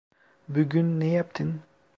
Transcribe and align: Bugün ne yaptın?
Bugün 0.49 0.99
ne 0.99 1.07
yaptın? 1.07 1.61